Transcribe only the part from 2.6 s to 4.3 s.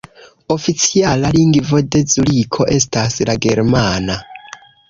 estas la germana.